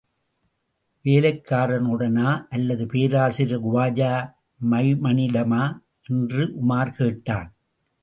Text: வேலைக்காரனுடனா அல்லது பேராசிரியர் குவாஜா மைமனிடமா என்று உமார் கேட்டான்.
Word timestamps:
வேலைக்காரனுடனா 1.05 2.29
அல்லது 2.49 2.85
பேராசிரியர் 2.85 3.65
குவாஜா 3.67 4.11
மைமனிடமா 4.71 5.63
என்று 6.09 6.43
உமார் 6.61 6.95
கேட்டான். 6.95 7.49